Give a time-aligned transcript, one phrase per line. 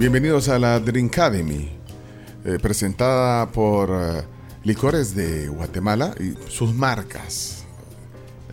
[0.00, 1.68] Bienvenidos a la Drinkademy,
[2.46, 4.22] eh, presentada por eh,
[4.64, 7.66] Licores de Guatemala y sus marcas.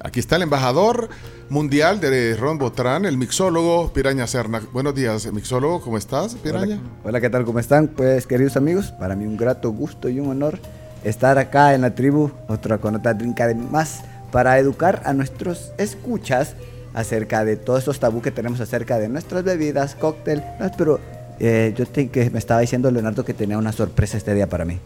[0.03, 1.07] Aquí está el embajador
[1.47, 4.61] mundial de Ron Botrán, el mixólogo Piraña Serna.
[4.73, 6.81] Buenos días, mixólogo, ¿cómo estás, Piraña?
[6.81, 7.45] Hola, hola, ¿qué tal?
[7.45, 7.87] ¿Cómo están?
[7.87, 10.59] Pues, queridos amigos, para mí un grato gusto y un honor
[11.05, 14.01] estar acá en la tribu, otra con otra Drinkademy más,
[14.33, 16.55] para educar a nuestros escuchas
[16.93, 20.43] acerca de todos estos tabú que tenemos acerca de nuestras bebidas, cóctel,
[20.77, 20.99] pero
[21.39, 24.65] eh, yo tengo que me estaba diciendo Leonardo que tenía una sorpresa este día para
[24.65, 24.79] mí.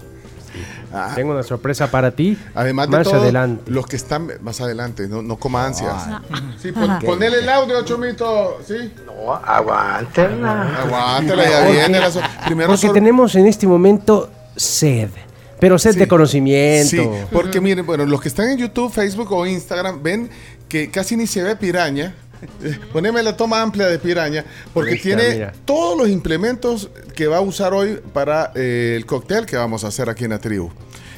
[0.93, 2.37] Ah, Tengo una sorpresa para ti.
[2.53, 3.71] Además de más todo, adelante.
[3.71, 5.93] los que están más adelante, no, no coma ansias.
[5.95, 6.21] Ah.
[6.61, 8.91] Sí, pon- ponele el audio, Chomito, ¿sí?
[9.05, 10.81] No, aguántenla.
[10.81, 11.99] Aguántala, ya Porque- viene.
[11.99, 15.09] la so- Primero Porque tenemos en este momento sed.
[15.59, 15.99] Pero sed Sí.
[15.99, 16.89] de conocimiento.
[16.89, 20.29] Sí, porque miren, bueno, los que están en YouTube, Facebook o Instagram ven
[20.67, 22.15] que casi ni se ve piraña.
[22.93, 25.53] Poneme la toma amplia de piraña, porque tiene mira.
[25.65, 29.87] todos los implementos que va a usar hoy para eh, el cóctel que vamos a
[29.87, 30.69] hacer aquí en la tribu.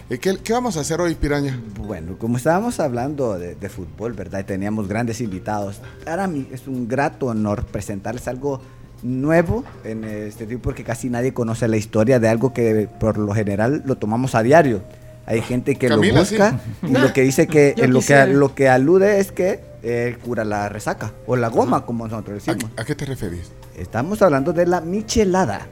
[0.10, 1.60] Eh, ¿qué, qué vamos a hacer hoy, piraña?
[1.80, 4.40] Bueno, como estábamos hablando de, de fútbol, ¿verdad?
[4.40, 5.80] Y teníamos grandes invitados.
[6.06, 8.62] Para mí es un grato honor presentarles algo
[9.04, 13.34] nuevo en este tipo porque casi nadie conoce la historia de algo que por lo
[13.34, 14.82] general lo tomamos a diario.
[15.26, 18.70] Hay gente que Camila, lo busca y lo que dice que lo que lo que
[18.70, 22.72] alude es que eh, cura la resaca o la goma como nosotros ¿A, decimos.
[22.78, 23.52] a qué te referís?
[23.78, 25.68] Estamos hablando de la michelada.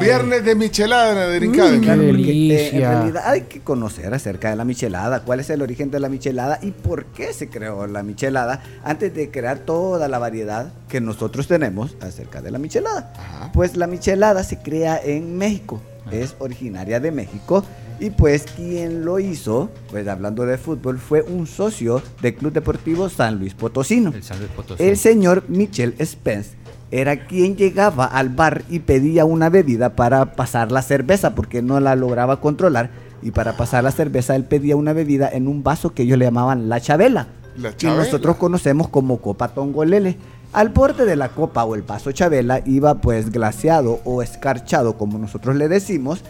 [0.00, 1.78] Viernes de michelada de Drinkademy.
[1.80, 2.68] Qué Claro, porque, eh, delicia.
[2.76, 6.08] en realidad hay que conocer acerca de la michelada, cuál es el origen de la
[6.08, 11.00] michelada y por qué se creó la michelada antes de crear toda la variedad que
[11.00, 13.12] nosotros tenemos acerca de la michelada.
[13.16, 13.50] Ajá.
[13.52, 17.64] Pues la michelada se crea en México, es originaria de México
[17.98, 23.08] y pues quien lo hizo, pues hablando de fútbol, fue un socio del Club Deportivo
[23.08, 24.12] San Luis Potosino.
[24.14, 24.82] El San Luis Potosí.
[24.82, 26.50] El señor Michel Spence
[26.90, 31.80] era quien llegaba al bar y pedía una bebida para pasar la cerveza porque no
[31.80, 32.90] la lograba controlar
[33.22, 36.26] y para pasar la cerveza él pedía una bebida en un vaso que ellos le
[36.26, 38.04] llamaban la chabela La que Chabela.
[38.04, 40.16] nosotros conocemos como copa tongolele.
[40.52, 45.18] Al borde de la copa o el vaso chabela iba pues glaseado o escarchado como
[45.18, 46.20] nosotros le decimos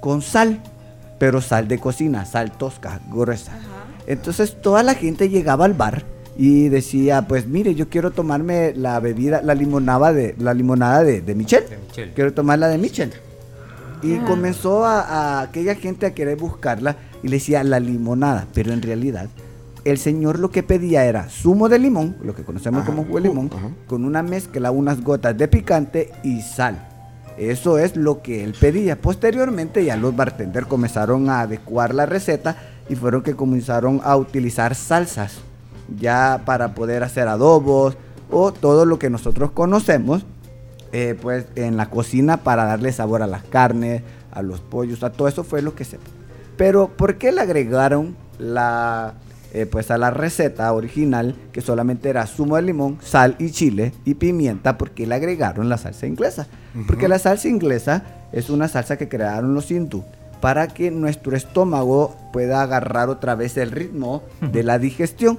[0.00, 0.62] con sal,
[1.18, 3.52] pero sal de cocina, sal tosca, gruesa.
[4.06, 6.04] Entonces toda la gente llegaba al bar
[6.36, 11.22] y decía, pues mire, yo quiero tomarme la bebida, la limonada de, la limonada de,
[11.22, 11.64] de Michel.
[11.68, 12.12] De Michel.
[12.14, 13.12] Quiero tomar la de Michel.
[14.02, 18.72] Y comenzó a, a aquella gente a querer buscarla y le decía la limonada, pero
[18.72, 19.28] en realidad
[19.86, 23.20] el señor lo que pedía era zumo de limón, lo que conocemos Ajá, como jugo
[23.20, 23.70] de limón, ajá.
[23.86, 26.88] con una mezcla, unas gotas de picante y sal.
[27.36, 29.00] Eso es lo que él pedía.
[29.00, 32.56] Posteriormente ya los bartenders comenzaron a adecuar la receta
[32.88, 35.38] y fueron que comenzaron a utilizar salsas
[35.98, 37.96] ya para poder hacer adobos
[38.30, 40.24] o todo lo que nosotros conocemos
[40.92, 44.02] eh, pues en la cocina para darle sabor a las carnes,
[44.32, 45.98] a los pollos, a todo eso fue lo que se...
[46.56, 49.14] Pero ¿por qué le agregaron la,
[49.52, 53.92] eh, pues a la receta original que solamente era zumo de limón, sal y chile
[54.04, 54.78] y pimienta?
[54.78, 56.46] ¿Por qué le agregaron la salsa inglesa?
[56.86, 58.02] Porque la salsa inglesa
[58.32, 60.04] es una salsa que crearon los hindú
[60.40, 65.38] para que nuestro estómago pueda agarrar otra vez el ritmo de la digestión.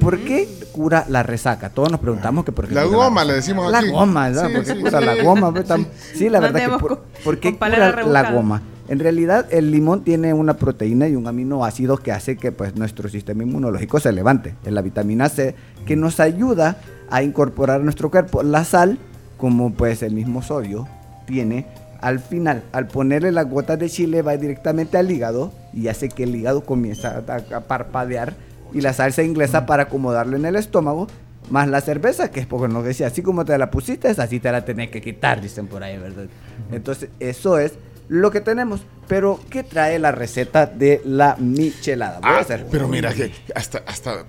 [0.00, 1.68] ¿Por qué cura la resaca?
[1.70, 3.90] Todos nos preguntamos que por qué La goma, le decimos La aquí.
[3.90, 4.48] goma, ¿verdad?
[4.48, 5.04] Sí, ¿Por qué sí, cura sí.
[5.04, 5.52] la goma?
[5.52, 5.66] pues,
[6.14, 8.62] Sí, la verdad que por, ¿por qué cura la goma?
[8.86, 13.08] En realidad el limón tiene una proteína y un aminoácido que hace que pues nuestro
[13.08, 14.54] sistema inmunológico se levante.
[14.64, 15.54] Es la vitamina C
[15.86, 16.76] que nos ayuda
[17.10, 18.42] a incorporar a nuestro cuerpo.
[18.42, 18.98] La sal,
[19.38, 20.86] como pues el mismo sodio,
[21.26, 21.66] tiene
[22.02, 26.24] al final, al ponerle las gotas de chile va directamente al hígado y hace que
[26.24, 28.34] el hígado comience a, a parpadear
[28.74, 31.06] y la salsa inglesa para acomodarlo en el estómago
[31.50, 34.50] más la cerveza, que es porque nos decía, así como te la pusiste, así te
[34.50, 36.24] la tenés que quitar, dicen por ahí, ¿verdad?
[36.72, 37.74] Entonces, eso es
[38.08, 38.80] lo que tenemos.
[39.08, 42.20] Pero, ¿qué trae la receta de la michelada?
[42.20, 42.66] Voy a Ah, hacer.
[42.70, 44.24] pero mira que hasta, hasta No,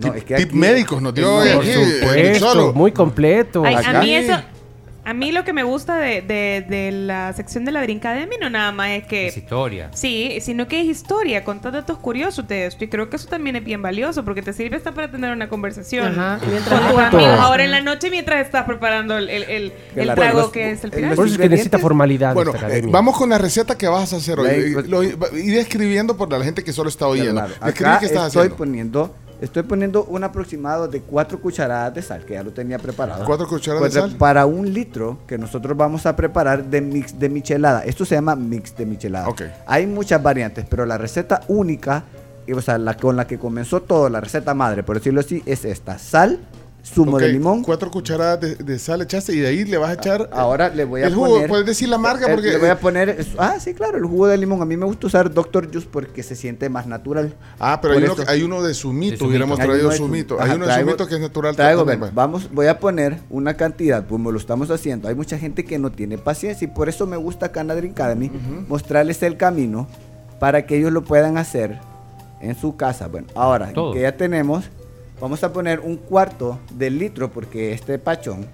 [0.00, 3.62] tip, es que tip aquí- médicos nos dio Por supuesto, muy completo.
[3.64, 4.36] Ay, a mí eso,
[5.04, 8.48] a mí lo que me gusta de, de- de la sección de la Drinkademy no
[8.50, 9.90] nada más es que Es historia.
[9.92, 12.84] Sí, sino que es historia, contar datos curiosos de esto.
[12.84, 15.48] Y creo que eso también es bien valioso porque te sirve hasta para tener una
[15.48, 16.38] conversación Ajá.
[16.38, 16.50] con
[16.90, 20.40] tus amigos ahora en la noche mientras estás preparando el, el, el- Que el trago
[20.42, 21.14] los- que es el piral.
[21.16, 24.12] Por eso es que necesita formalidad Bueno, esta eh, vamos con la receta que vas
[24.12, 24.74] a hacer hoy.
[24.88, 27.32] Lo- iré escribiendo por la gente que solo está oyendo.
[27.32, 28.56] Claro, Escribí acá qué estás estoy haciendo.
[28.56, 33.24] poniendo, estoy poniendo un aproximado de cuatro cucharadas de sal, que ya lo tenía preparado.
[33.24, 34.16] ¿Cuatro cucharadas de sal?
[34.16, 37.84] Para un litro que nosotros vamos a preparar de mix de michelada.
[37.84, 39.28] Esto se llama mix de michelada.
[39.28, 39.42] Ok.
[39.66, 42.04] Hay muchas variantes, pero la receta única,
[42.54, 45.64] o sea, la con la que comenzó todo, la receta madre, por decirlo así, es
[45.64, 45.98] esta.
[45.98, 46.38] Sal,
[46.84, 47.62] zumo Ok, de limón.
[47.62, 50.28] Cuatro cucharadas de, de sal echaste y de ahí le vas a echar.
[50.32, 51.30] Ahora le voy a el jugo.
[51.34, 51.48] poner.
[51.48, 52.50] Puedes decir la marca eh, porque.
[52.50, 53.24] Le voy a poner.
[53.38, 54.60] Ah, sí, claro, el jugo de limón.
[54.62, 55.70] A mí me gusta usar Dr.
[55.72, 57.34] Juice porque se siente más natural.
[57.60, 59.26] Ah, pero hay uno, hay uno de sumito.
[59.26, 60.36] Hubiéramos traído sumito.
[60.36, 61.54] su- Hay uno de sumito que es natural.
[61.54, 62.12] Traigo, también, ven, va.
[62.14, 65.08] vamos, voy a poner una cantidad, como lo estamos haciendo.
[65.08, 67.74] Hay mucha gente que no tiene paciencia y por eso me gusta acá en la
[67.76, 68.30] Drink Academy
[68.68, 69.86] mostrarles el camino
[70.40, 71.78] para que ellos lo puedan hacer
[72.40, 73.06] en su casa.
[73.06, 73.92] Bueno, ahora Todo.
[73.92, 74.64] que ya tenemos,
[75.22, 78.46] vamos a poner un cuarto de litro porque este pachón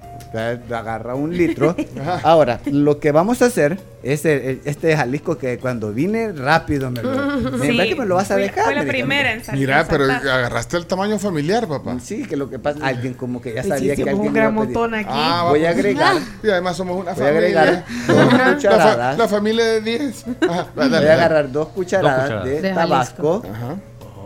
[0.70, 1.74] agarra un litro.
[2.22, 6.90] ahora, lo que vamos a hacer es el- el- este Jalisco que cuando vine rápido
[6.90, 8.64] me lo, me- Sí, ¿verdad que me lo vas a dejar.
[8.64, 9.60] Fue la Me primera en salir.
[9.62, 11.96] Mira, pero agarraste el tamaño familiar, papá.
[12.00, 14.54] Sí, que lo que pasa, alguien como que ya sabía sí, que como alguien un
[14.54, 15.08] me montón aquí.
[15.10, 17.62] Ah, Voy a agregar, Y además somos una voy a familia.
[17.62, 19.18] agregar dos La, fa- cucharadas.
[19.18, 20.24] la familia de 10.
[20.48, 22.44] Ajá, Voy a agarrar dos cucharadas, cucharadas.
[22.44, 23.42] de, De tabasco.
[23.50, 23.76] Ajá.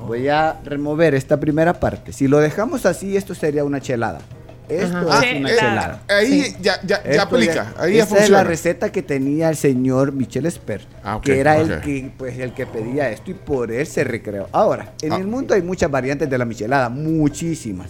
[0.07, 2.13] Voy a remover esta primera parte.
[2.13, 4.21] Si lo dejamos así, esto sería una chelada.
[4.69, 5.27] Esto Ajá.
[5.27, 6.03] es una Sí, chelada.
[6.09, 6.57] Ahí Sí.
[6.63, 7.73] ya, ya, ya aplica.
[7.79, 11.41] Ahí ya esa es la receta que tenía el señor Michel Esper, Ah, ok, que
[11.41, 14.49] era el que pues el que pedía esto y por él se recreó.
[14.53, 15.17] Ahora, en Ah.
[15.17, 17.89] el mundo hay muchas variantes de la michelada, muchísimas.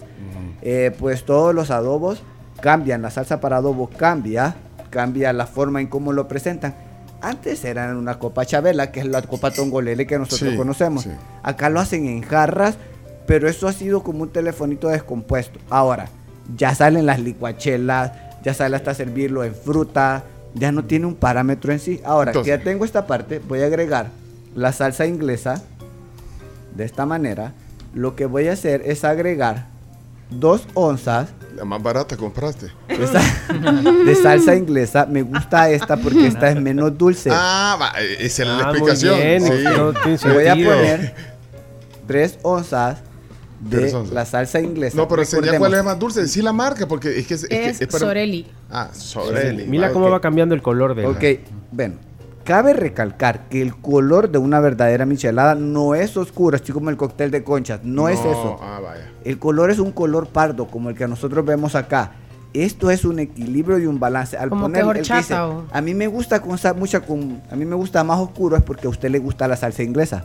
[0.61, 2.23] Eh, pues todos los adobos
[2.61, 4.55] cambian, la salsa para adobo cambia,
[4.89, 6.75] cambia la forma en cómo lo presentan.
[7.23, 11.03] Antes eran una copa chabela, que es la copa tongolele que nosotros Sí, conocemos.
[11.03, 11.09] sí.
[11.41, 12.75] Acá lo hacen en jarras,
[13.25, 15.57] pero eso ha sido como un telefonito descompuesto.
[15.69, 16.09] Ahora,
[16.57, 18.11] ya salen las licuachelas,
[18.43, 20.23] ya sale hasta servirlo en fruta,
[20.53, 22.01] ya no tiene un parámetro en sí.
[22.03, 24.09] Ahora, Entonces- que ya tengo esta parte, voy a agregar
[24.53, 25.63] la salsa inglesa
[26.75, 27.53] de esta manera.
[27.93, 29.67] Lo que voy a hacer es agregar
[30.29, 32.67] dos onzas La más barata compraste.
[32.87, 33.21] de, sa-
[34.05, 35.05] de salsa inglesa.
[35.05, 37.29] Me gusta esta porque esta es menos dulce.
[37.31, 37.89] Ah, va,
[38.19, 39.19] esa es la Ah, muy explicación.
[39.19, 39.63] bien, sí.
[39.63, 41.15] no tiene voy a poner
[42.07, 42.99] tres onzas
[43.59, 44.13] de Tres onzas.
[44.13, 44.97] la salsa inglesa.
[44.97, 46.27] No, pero enseña cuál es más dulce.
[46.27, 48.45] Sí, la marca, porque es que es, que Es es para- Sorelli.
[48.69, 49.65] Ah, Sorelli.
[49.67, 51.23] Mira va, cómo va cambiando el color de la- Ok,
[51.71, 51.95] bueno.
[52.43, 56.97] Cabe recalcar que el color de una verdadera michelada no es oscuro, así como el
[56.97, 57.81] cóctel de conchas.
[57.83, 58.59] No, es eso.
[58.61, 59.09] Ah, vaya.
[59.23, 62.11] El color es un color pardo, como el que nosotros vemos acá.
[62.53, 64.37] Esto es un equilibrio y un balance.
[64.37, 67.65] Al Como poner, horchata dice, o- a mí me gusta con mucha con, a mí
[67.65, 70.23] me gusta más oscuro es porque a usted le gusta la salsa inglesa.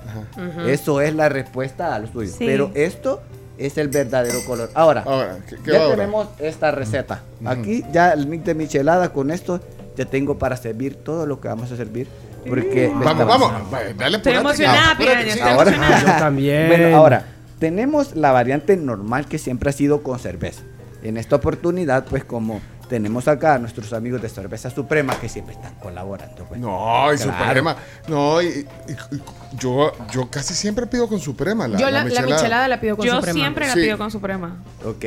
[0.67, 2.31] Eso es la respuesta a lo suyo.
[2.31, 2.45] Sí.
[2.45, 3.23] Pero esto
[3.59, 4.71] es el verdadero color.
[4.75, 5.97] Ahora, Ahora, ¿qué, qué ya ahora?
[5.97, 7.23] tenemos esta receta.
[7.45, 9.61] Aquí ya el mix de michelada con esto
[9.97, 12.07] ya tengo para servir todo lo que vamos a servir.
[12.49, 13.75] Porque Vamos, estamos- vamos.
[13.75, 15.05] va, Dale, Estoy emocionada, sí.
[15.07, 16.01] estoy Ahora- emocionada.
[16.01, 16.69] Yo también.
[16.69, 17.25] Bueno, ahora,
[17.59, 20.63] tenemos la variante normal que siempre ha sido con cerveza.
[21.03, 25.55] En esta oportunidad, pues como tenemos acá a nuestros amigos de Cerveza Suprema que siempre
[25.55, 26.45] están colaborando.
[26.49, 26.61] pues.
[26.61, 27.39] No, y Claro.
[27.45, 27.77] Suprema.
[28.09, 29.23] No, y, y- y-
[29.59, 31.69] yo, yo casi siempre pido con Suprema.
[31.69, 32.35] La, Yo la, la michelada.
[32.37, 33.39] michelada la pido con Yo suprema.
[33.39, 33.81] siempre la Sí.
[33.81, 34.57] pido con Suprema.
[34.85, 35.05] Ok.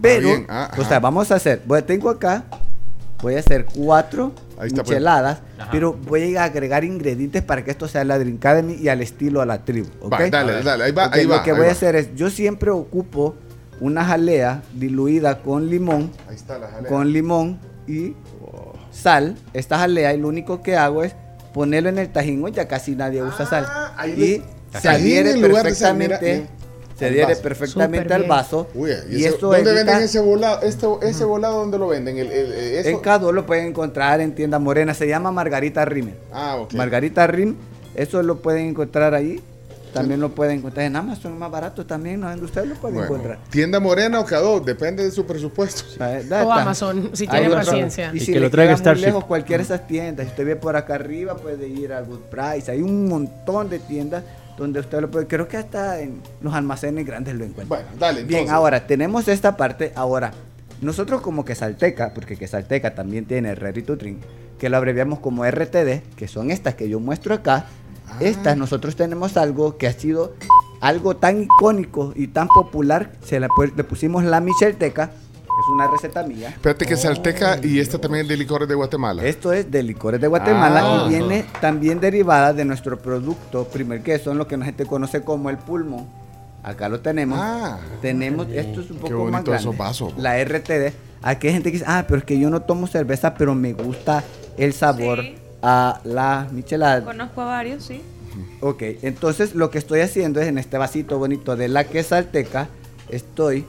[0.00, 2.44] Pero, ah, o sea, vamos a hacer, bueno, tengo acá,
[3.20, 4.72] voy a hacer cuatro pues.
[4.72, 5.38] micheladas,
[5.72, 9.40] pero voy a agregar ingredientes para que esto sea la Drink Academy y al estilo
[9.40, 9.88] a la tribu.
[10.02, 10.12] ¿ok?
[10.12, 11.42] Va, dale, dale, ahí va, ahí lo va.
[11.42, 11.72] que ahí voy va.
[11.72, 13.34] a hacer es, yo siempre ocupo
[13.80, 16.90] una jalea diluida con limón, Ahí está la jalea.
[16.90, 18.14] con limón y
[18.92, 19.36] sal.
[19.52, 21.14] Esta jalea y lo único que hago es
[21.54, 22.44] ponerlo en el tajín.
[22.52, 23.64] Ya casi nadie usa sal.
[23.68, 26.46] Ah, ahí Y le- se adhiere perfectamente.
[26.98, 27.42] se al adhiere vaso.
[27.42, 28.66] perfectamente al vaso.
[28.74, 30.62] Uy, y ¿y ese- esto ¿Dónde evita- venden ese volado?
[30.62, 32.18] Este, ese volado, ¿dónde lo venden?
[32.18, 32.88] El, el- eso?
[32.88, 34.94] En Cado lo pueden encontrar en tienda morena.
[34.94, 36.10] Se llama Margarita Rim.
[36.32, 36.74] Ah, ok.
[36.74, 37.54] Margarita Rim.
[37.94, 39.40] Eso lo pueden encontrar ahí.
[40.00, 42.20] También lo pueden encontrar en Amazon, más barato también.
[42.20, 42.32] ¿no?
[42.34, 43.38] Usted lo puede Bueno, encontrar.
[43.50, 45.84] tienda morena o Cadó, depende de su presupuesto.
[46.44, 48.10] O Amazon, si tiene lo paciencia.
[48.12, 49.04] Y Y si que le lo traiga Starship.
[49.06, 52.20] lejos cualquiera de esas tiendas, si usted ve por acá arriba, puede ir a Good
[52.30, 52.70] Price.
[52.70, 54.22] Hay un montón de tiendas
[54.56, 55.26] donde usted lo puede.
[55.26, 57.76] Creo que hasta en los almacenes grandes lo encuentra.
[57.78, 58.24] Bueno, dale.
[58.24, 58.52] Bien, entonces.
[58.54, 59.92] ahora tenemos esta parte.
[59.94, 60.32] Ahora,
[60.80, 64.18] nosotros como Quesalteca, porque Quesalteca también tiene Ready to Drink,
[64.58, 67.66] que lo abreviamos como RTD, que son estas que yo muestro acá.
[68.10, 68.16] Ah.
[68.20, 70.34] Estas, nosotros tenemos algo que ha sido
[70.80, 73.12] algo tan icónico y tan popular.
[73.24, 75.04] Se la, le pusimos la Michelteca,
[75.44, 76.50] es una receta mía.
[76.50, 79.24] Espérate que es Salteca y esta también es de licores de Guatemala.
[79.24, 81.04] Esto es de licores de Guatemala Ah.
[81.06, 85.22] y viene también derivada de nuestro producto primer queso, en lo que la gente conoce
[85.22, 86.06] como el pulmón.
[86.62, 87.38] Acá lo tenemos.
[87.40, 87.78] Ah.
[88.02, 89.56] tenemos, esto es un Qué poco más bonito grande.
[89.56, 90.12] esos vasos.
[90.16, 90.92] La RTD.
[91.22, 93.72] Aquí hay gente que dice, ah, pero es que yo no tomo cerveza, pero me
[93.72, 94.22] gusta
[94.56, 95.34] el sabor Sí.
[95.62, 97.04] A la michelada.
[97.04, 98.02] Conozco a varios, sí.
[98.60, 102.68] Ok, entonces lo que estoy haciendo es en este vasito bonito de la quesalteca,
[103.08, 103.64] estoy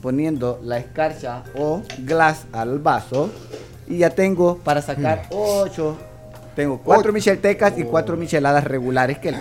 [0.00, 3.30] poniendo la escarcha o glass al vaso
[3.86, 5.96] y ya tengo para sacar ocho.
[6.56, 7.14] Tengo cuatro Oh.
[7.14, 9.32] micheltecas y cuatro micheladas regulares que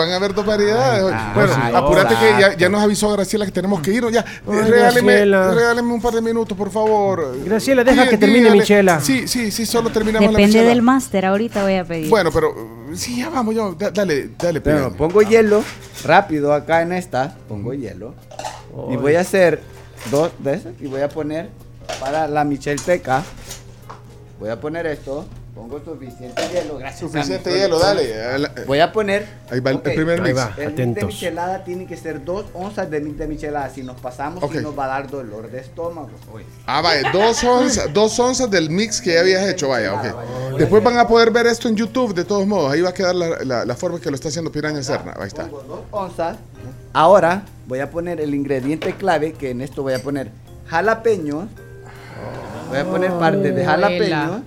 [0.00, 1.04] van a haber dos variedades.
[1.14, 4.12] Ah, bueno, sí, apúrate que ya, nos avisó Graciela que tenemos que irnos.
[4.12, 7.36] Ya, Ay, regáleme, un par de minutos, por favor.
[7.44, 8.60] Graciela, deja Dí- que termine dígale.
[8.60, 9.00] mi chela.
[9.00, 10.68] Sí, sí, sí, solo terminamos la Depende michela.
[10.70, 12.08] del máster, ahorita voy a pedir.
[12.08, 12.54] Bueno, pero
[12.94, 14.94] sí, ya vamos, ya, da- dale, dale, Pero pídale.
[14.96, 15.62] pongo hielo
[16.04, 17.36] rápido acá en esta.
[17.48, 18.14] Pongo hielo.
[18.90, 19.60] Y voy a hacer
[20.10, 20.72] dos de esas.
[20.80, 21.50] Y voy a poner
[22.00, 23.22] para la michelteca.
[24.38, 25.26] Voy a poner esto.
[25.60, 26.78] Pongo suficiente hielo.
[26.78, 27.00] Gracias.
[27.10, 28.48] Suficiente hielo, dale.
[28.66, 29.26] Voy a poner.
[29.50, 30.36] Ahí va el- el primer Ahí mix.
[30.38, 30.54] va.
[30.56, 33.68] El mix de michelada tiene que ser dos onzas de mix de michelada.
[33.68, 34.52] Si nos pasamos, Ok.
[34.52, 36.08] sí nos va a dar dolor de estómago.
[36.32, 36.46] Oye.
[36.66, 40.56] Ah, vaya, dos onzas, dos onzas del mix que ya habías hecho, vaya, ok.
[40.58, 42.72] Después van a poder ver esto en YouTube, de todos modos.
[42.72, 45.14] Ahí va a quedar la, la- la forma que lo está haciendo Piraña Serna.
[45.18, 45.44] Ahí está.
[45.44, 46.38] Pongo dos onzas.
[46.92, 50.30] Ahora voy a poner el ingrediente clave, que en esto voy a poner
[50.68, 51.44] jalapeños.
[52.68, 54.42] Voy a poner parte de jalapeños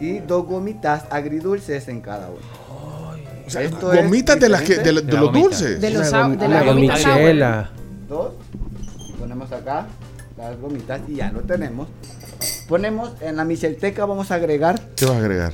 [0.00, 2.38] y dos gomitas agridulces en cada uno.
[3.46, 5.12] O sea, Esto es gomitas de, las que, de, diferente.
[5.14, 5.80] de los dulces.
[5.80, 7.70] De los gomi- de la gomita gomichela.
[8.08, 8.32] Dos.
[9.18, 9.86] Ponemos acá
[10.36, 11.88] las gomitas y ya lo tenemos.
[12.68, 15.52] Ponemos en la michelteca, vamos a agregar ¿Qué vas a agregar?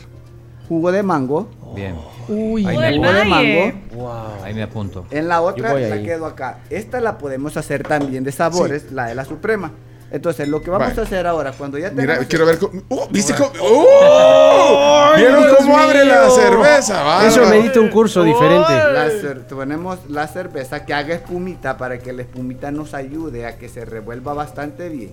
[0.68, 1.49] jugo de mango.
[1.75, 1.96] Bien.
[2.28, 3.12] Uy, Ahí Jugo me de apunto.
[3.12, 3.75] detalle.
[3.92, 4.12] mango.
[4.44, 5.06] Ahí me apunto.
[5.10, 6.04] En la otra la ahí.
[6.04, 6.60] quedo acá.
[6.70, 9.72] Esta la podemos hacer también de sabores, la de la suprema.
[10.12, 11.00] Entonces, lo que vamos Vale.
[11.00, 12.82] a hacer ahora, cuando ya Mira, tenemos quiero ver cómo.
[12.88, 13.06] ¡Oh!
[13.10, 13.50] ¿Viste cómo.?
[13.60, 15.12] ¡Oh!
[15.16, 17.02] ¿Vieron Dios cómo abre la cerveza?
[17.02, 17.28] bárbaro.
[17.28, 18.72] Eso medita un curso diferente.
[18.72, 23.56] La cer- ponemos la cerveza que haga espumita para que la espumita nos ayude a
[23.58, 25.12] que se revuelva bastante bien.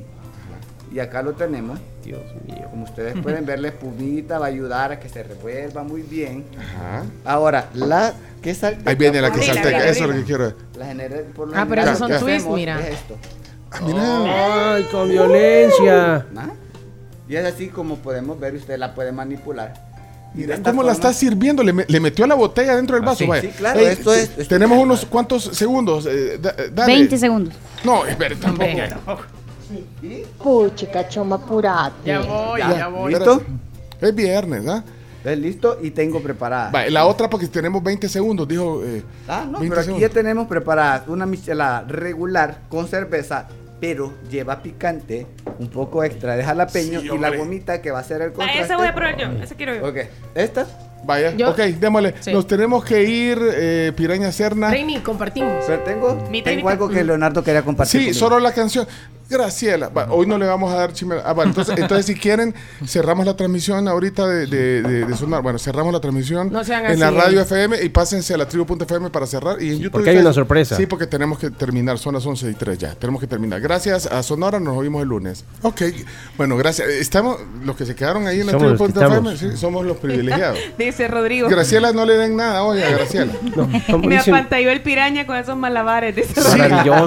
[0.92, 1.80] Y acá lo tenemos.
[2.04, 2.66] Dios mío.
[2.72, 6.46] Como ustedes pueden ver, la espumita va a ayudar a que se revuelva muy bien.
[6.58, 7.04] Ajá.
[7.26, 8.90] Ahora, la que salteca.
[8.90, 9.78] Ahí viene la que lo Dila, salteca.
[9.80, 10.56] dila, Eso es lo que quiero ver.
[10.78, 12.80] La genera- por lo Ah, pero general esos son twists, mira.
[12.80, 13.18] Es esto.
[13.72, 14.74] Ah, mira.
[14.76, 16.26] Ay, con violencia.
[17.30, 19.74] Y es así como podemos ver, usted la puede manipular.
[20.34, 21.64] Mira cómo la está sirviendo.
[21.64, 23.20] Le, me- le metió la botella dentro del Ah, vaso.
[23.20, 23.26] sí.
[23.28, 23.42] vaya.
[23.42, 26.06] Sí, claro, esto es- esto Tenemos es- unos cuantos segundos.
[26.06, 26.94] eh, da- dale.
[26.94, 27.54] 20 segundos.
[27.84, 28.70] No, espera, tampoco.
[30.04, 31.96] Y- Puchica, choma, apurate.
[32.06, 33.14] Ya voy, Ya, ya voy.
[33.14, 33.42] ¿Listo?
[34.00, 34.84] Es viernes, ¿ah?
[35.36, 36.72] Listo y tengo preparada.
[36.72, 38.82] Va, la otra porque tenemos 20 segundos, dijo.
[38.84, 43.48] eh, Ah, no, 20 pero aquí ya tenemos preparada una michelada regular con cerveza,
[43.82, 45.28] pero lleva picante,
[45.60, 48.34] un poco extra de jalapeño Sí, y la gomita que va a ser el Ah,
[48.34, 48.62] contraste.
[48.62, 49.28] ese voy a probar yo.
[49.44, 49.88] Ese quiero yo.
[49.88, 49.98] Ok,
[50.36, 50.66] esta.
[51.06, 52.16] Vaya, Yo- ok, démosle.
[52.20, 52.34] Sí.
[52.34, 54.72] Nos tenemos que ir, eh, Piraña Serna.
[54.72, 55.64] Reini, compartimos.
[55.66, 58.02] Pero tengo, tengo algo que Leonardo quería compartir.
[58.02, 58.20] Sí, conmigo.
[58.20, 58.88] solo la canción.
[59.30, 59.90] Graciela.
[59.90, 61.24] Va, hoy no le vamos a dar chimera.
[61.26, 62.56] Ah, bueno, entonces, entonces, si quieren,
[62.86, 65.42] cerramos la transmisión ahorita de, de, de- de Sonar.
[65.42, 69.10] Bueno, cerramos la transmisión No sean en la radio FM y pásense a la tribu.fm
[69.10, 69.62] para cerrar.
[69.62, 69.92] Y en YouTube.
[69.92, 70.76] porque hay una sorpresa.
[70.78, 71.98] Sí, porque tenemos que terminar.
[71.98, 72.96] Son las 11 y 3 ya.
[72.96, 73.60] Tenemos que terminar.
[73.60, 74.60] Gracias a Sonora.
[74.60, 75.44] Nos oímos el lunes.
[75.62, 75.82] Ok.
[76.38, 76.88] Bueno, gracias.
[76.88, 79.98] Estamos, los que se quedaron ahí en la Somos los que tribu.fm, sí, somos los
[79.98, 80.58] privilegiados.
[80.78, 81.50] Dice Rodrigo.
[81.50, 83.34] Graciela no le den nada hoy a Graciela.
[83.88, 86.16] No, Me apantalló el piraña con esos malabares.
[86.16, 86.60] Dice Sí.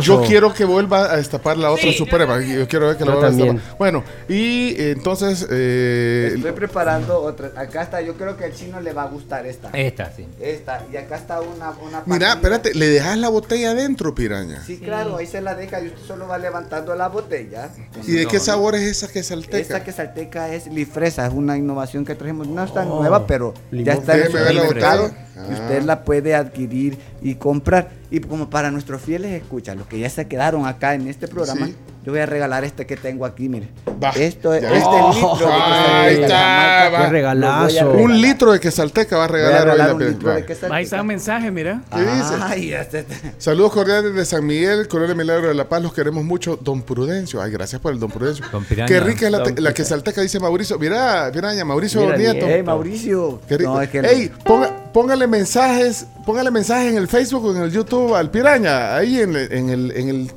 [0.03, 2.41] Yo quiero que vuelva a destapar la otra Sí, suprema.
[2.41, 3.57] Yo quiero ver que también.
[3.57, 3.79] destapar.
[3.79, 5.47] Bueno, y eh, entonces.
[5.51, 7.53] eh, Estoy preparando otra.
[7.57, 9.71] Acá está, yo creo que al chino le va a gustar esta.
[9.73, 10.27] Esta, sí.
[10.41, 10.85] Esta.
[10.93, 11.71] Y acá está una.
[11.71, 14.63] una mira, espérate, le dejas la botella adentro, piraña.
[14.67, 17.71] Sí, claro, ahí se la deja y usted solo va levantando la botella.
[18.07, 19.59] ¿Y de qué sabor es esa que salteca?
[19.59, 22.47] Esta que salteca es lifresa, es una innovación que trajimos.
[22.49, 23.85] No es tan nueva, pero limón.
[23.87, 25.27] ya está en supermercado botella.
[25.37, 25.55] y Ah.
[25.63, 28.00] usted la puede adquirir y comprar.
[28.11, 31.67] Y como para nuestros fieles escuchas, los que ya se quedaron acá en este programa,
[31.67, 31.77] Sí.
[32.05, 33.69] yo voy a regalar este que tengo aquí, mire.
[34.03, 37.09] Va, Esto es este litro de Ahí quesalteca, está, va.
[37.09, 37.87] Regalazo.
[37.91, 38.17] Un regalar.
[38.17, 40.75] litro de que salteca va a Voy a regalar hoy regalar la litro de quesalteca.
[40.77, 41.83] Ahí está un mensaje, mira.
[41.95, 42.35] ¿Qué dice?
[42.41, 43.07] Ay, este-
[43.39, 46.57] Saludos cordiales de San Miguel, Colonia Milagro de la Paz, los queremos mucho.
[46.61, 48.45] Don Prudencio, ay, gracias por el Don Prudencio.
[48.51, 48.89] Don Piraña.
[48.89, 50.79] Qué rica es la, la que salteca, dice Mauricio.
[50.81, 52.47] Mira, piraña, Mauricio Mira, Nieto.
[52.47, 53.41] Ey, Mauricio.
[53.47, 53.75] Qué rico.
[53.75, 57.71] No, es que Ey, ponga- póngale mensajes, póngale mensajes en el Facebook o en el
[57.71, 60.33] YouTube al Piraña, ahí en, el- en el, en el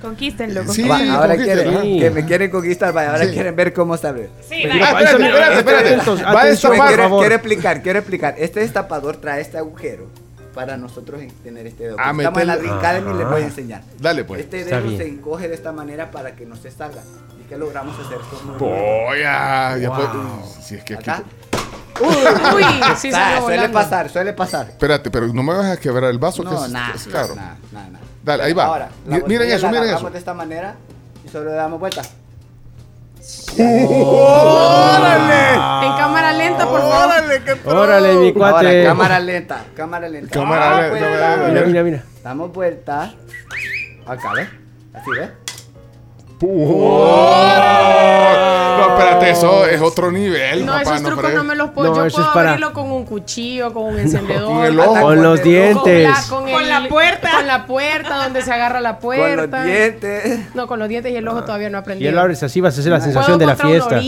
[0.00, 0.62] Conquístenlo.
[0.72, 1.12] Sí, conquístenlo.
[1.14, 1.82] ahora quieren, ajá.
[1.82, 3.32] que me quieren conquistar, vaya, ahora Sí.
[3.32, 4.30] quieren ver cómo sabe.
[4.48, 4.62] Sí.
[4.64, 6.22] Ah, espérate, espérate, espérate.
[6.24, 6.88] Va a destapar.
[6.88, 8.34] quiero, explicar, quiero explicar.
[8.38, 10.06] Este destapador trae este agujero
[10.54, 11.96] para nosotros en- tener este dedo.
[11.98, 13.82] Ah, Estamos en la Academy y les voy a enseñar.
[14.00, 14.40] Dale, pues.
[14.40, 17.02] Este Está dedo se encoge de esta manera para que no se salga.
[17.38, 18.16] ¿Y qué logramos hacer?
[18.22, 20.42] Esto Oh, ya, ya Wow.
[20.62, 21.24] si es que aquí- Acá.
[22.00, 22.14] Uy,
[22.96, 23.78] sí Ah, salió suele volando.
[23.78, 24.68] pasar, suele pasar.
[24.68, 27.34] Espérate, pero no me vas a quebrar el vaso, que No, es, nada, es caro.
[28.22, 28.64] Dale, ahí va.
[28.64, 28.88] Ahora,
[29.26, 30.10] miren eso, la miren eso.
[30.10, 30.74] de esta manera
[31.24, 32.02] y solo le damos vuelta.
[33.56, 33.86] En
[35.96, 37.10] cámara lenta, por favor.
[37.66, 40.30] Órale, mi Ahora, cámara lenta, cámara lenta.
[40.32, 41.36] Cámara Ah, lenta, lenta.
[41.48, 42.02] Mira, mira, mira.
[42.22, 43.12] Damos vuelta.
[44.06, 44.48] Acá, ¿ves?
[44.94, 45.30] Así, ¿ves?
[48.80, 50.82] No, espérate, eso es otro nivel, No, papá.
[50.82, 51.38] esos no trucos fregues.
[51.38, 51.88] no me los puedo.
[51.94, 54.44] No, yo puedo es para- abrirlo con un cuchillo, con un encendedor.
[54.54, 55.00] Con el ojo.
[55.00, 55.78] Con los el dientes.
[55.78, 57.30] Con la, con Con el- la puerta.
[57.36, 59.58] Con la puerta, donde se agarra la Con puerta.
[59.58, 60.54] los dientes.
[60.54, 62.04] No, con los dientes y el ojo todavía no aprendí.
[62.04, 64.00] Y él abres así, vas a hacer la sensación de la fiesta.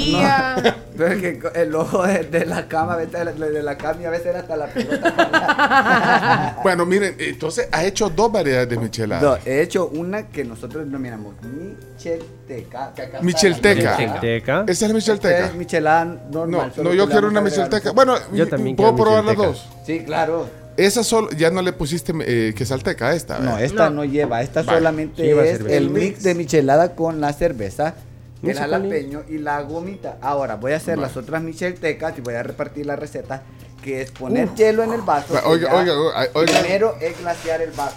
[0.96, 4.04] Pero es que el ojo de, de la cama, a veces de, la cama y
[4.04, 6.56] a veces era hasta la pelota.
[6.62, 9.20] Bueno, miren, entonces ha hecho dos variedades de michelada.
[9.22, 12.92] No, he hecho una que nosotros denominamos Michelteca.
[13.20, 13.98] Michelteca.
[14.00, 14.60] la Teca.
[14.62, 15.46] ¿Esa es Esta michelteca?
[15.46, 16.72] es michelada No, normal.
[16.76, 17.92] no, que yo quiero una michelteca.
[17.92, 19.46] Bueno, Yo también ¿puedo probar las michelteca.
[19.46, 19.68] dos?
[19.86, 20.46] Sí, claro.
[20.76, 23.96] Esa solo, ya no le pusiste eh, quesalteca a esta, No, esta No.
[23.96, 24.40] no, lleva.
[24.42, 24.78] Esta Vale.
[24.78, 27.94] solamente es el mix de michelada con la cerveza,
[28.42, 30.18] el jalapeño y la gomita.
[30.20, 33.42] Ahora voy a hacer las otras micheltecas y voy a repartir la receta,
[33.82, 35.34] que es poner hielo en el vaso.
[35.34, 36.60] Va, que oiga, oiga, oiga, oiga.
[36.60, 37.96] Primero es glaciar el vaso.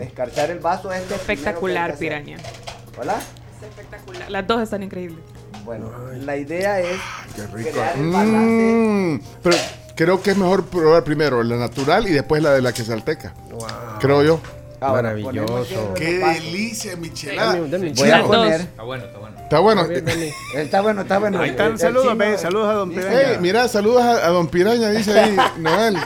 [0.00, 2.36] Escarchar el vaso es lo Espectacular, que que piraña.
[2.98, 3.16] ¿Hola?
[3.62, 4.30] Espectacular.
[4.30, 5.20] Las dos están increíbles.
[5.64, 5.90] Bueno,
[6.24, 6.98] la idea es
[7.36, 7.70] Qué rico.
[7.70, 8.40] crear el balance.
[8.40, 9.56] Mm, pero
[9.94, 13.34] creo que es mejor probar primero la natural y después la de la quesalteca.
[14.00, 14.40] Creo yo.
[14.80, 15.92] Ahora, Maravilloso.
[15.94, 17.60] Qué delicia, michelada.
[17.60, 18.60] Voy a poner.
[18.62, 19.29] Está bueno, está bueno.
[19.50, 19.82] Está bueno.
[20.54, 21.40] Está bueno, está bueno.
[21.40, 23.20] Ahí están, saludos, chino- saludos a don dice- Piraña.
[23.30, 25.96] Hey, mira, saludos a, a Don Piraña, dice ahí, Noel.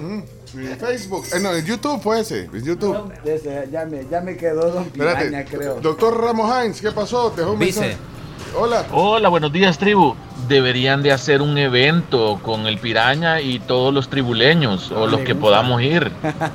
[0.00, 1.24] Mm, en Facebook.
[1.32, 2.46] Eh, no, en YouTube fue ese.
[2.52, 3.12] En YouTube.
[3.24, 5.56] Ese, ya, me, ya me quedó Don Piraña, Espérate.
[5.56, 5.80] creo.
[5.80, 7.30] Doctor Ramos Hines, ¿qué pasó?
[7.30, 7.78] Dejó un Vice.
[7.80, 8.02] mensaje.
[8.58, 8.84] Hola.
[8.90, 10.16] Hola, buenos días, tribu.
[10.48, 15.36] Deberían de hacer un evento con el Piraña y todos los tribuleños o los que
[15.36, 16.10] podamos ir.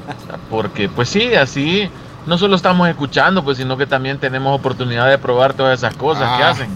[0.50, 1.90] Porque, pues sí, así
[2.26, 6.38] no solo estamos escuchando, pues, sino que también tenemos oportunidad de probar todas esas cosas
[6.38, 6.50] que Ah.
[6.50, 6.70] hacen.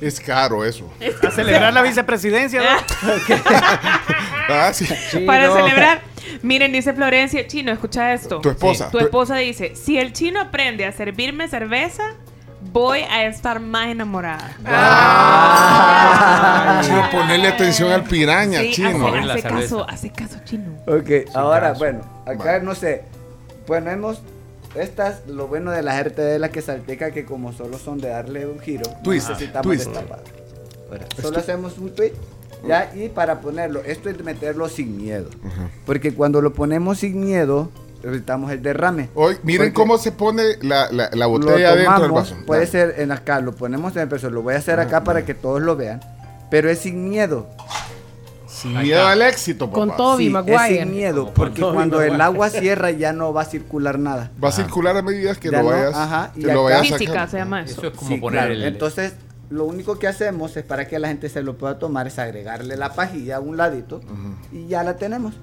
[0.00, 0.92] Es caro eso.
[1.26, 2.68] A celebrar la vicepresidencia, ¿no?
[4.48, 4.86] Ah, sí.
[5.10, 5.54] Sí, Para no.
[5.54, 6.02] celebrar,
[6.42, 8.40] miren, dice Florencia, chino, escucha esto.
[8.40, 8.90] Tu esposa.
[8.90, 12.02] Tu esposa dice, si el chino aprende a servirme cerveza,
[12.72, 14.54] voy a estar más enamorada.
[14.66, 19.06] Ah, chino, ponerle atención al piraña, Sí, chino.
[19.30, 20.72] hace, caso, hace caso, chino.
[20.86, 21.78] Ok, ahora, caso.
[21.78, 23.04] bueno, acá no sé.
[23.66, 24.20] Ponemos
[24.74, 28.08] estas, lo bueno de las RTD de la que salteca, que como solo son de
[28.08, 29.88] darle un giro, Twist, necesitamos twist.
[29.96, 32.12] Ahora, solo hacemos un tweet.
[32.66, 35.28] Ya, y para ponerlo, esto es meterlo sin miedo.
[35.84, 37.70] Porque cuando lo ponemos sin miedo,
[38.02, 39.10] evitamos el derrame.
[39.14, 42.46] Hoy, miren cómo se pone la, la, la lo botella dentro del tomamos, vaso.
[42.46, 44.30] Puede ser en acá, lo ponemos en el peso.
[44.30, 46.00] Lo voy a hacer acá para que todos lo vean.
[46.50, 47.48] Pero es sin miedo.
[48.64, 49.74] Sin miedo al éxito, papá.
[49.78, 50.78] Con Toby Sí, Maguire.
[50.80, 51.32] sin miedo.
[51.34, 54.30] Porque Toby cuando el agua cierra ya no va a circular nada.
[54.42, 56.80] Va a circular a medida que Ya lo no, vayas, ajá, y que lo vayas
[56.80, 57.30] Física sacando.
[57.30, 57.72] se llama eso.
[57.80, 58.54] Eso es como Sí, poner claro.
[58.54, 58.64] el.
[58.64, 59.14] Entonces,
[59.50, 62.76] lo único que hacemos es para que la gente se lo pueda tomar es agregarle
[62.76, 64.00] la pajilla a un ladito
[64.50, 65.34] y ya la tenemos.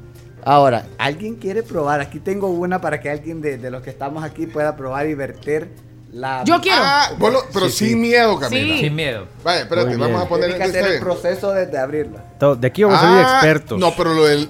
[0.43, 2.01] Ahora, ¿alguien quiere probar?
[2.01, 5.13] Aquí tengo una para que alguien de, de los que estamos aquí pueda probar y
[5.13, 5.69] verter
[6.11, 6.43] la...
[6.43, 6.81] Yo quiero.
[6.83, 7.95] Ah, lo- pero Sí, sin sí.
[7.95, 8.73] miedo, Camila.
[8.75, 8.79] Sí.
[8.81, 9.27] Sin miedo.
[9.43, 10.21] Vaya, espérate, Muy vamos bien.
[10.25, 10.95] a poner que hacer este.
[10.95, 12.23] el proceso desde abrirla.
[12.57, 13.79] De aquí vamos a salir Ah, expertos.
[13.79, 14.49] No, pero lo del.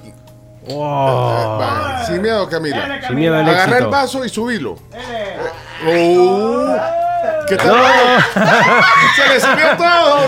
[0.69, 2.99] Oh, Vaya, sin miedo, Camila.
[3.07, 4.77] sin miedo al Agarra el vaso y subilo.
[5.87, 6.75] Oh,
[7.47, 7.75] ¿Qué tal?
[9.15, 10.19] Se le subió todo.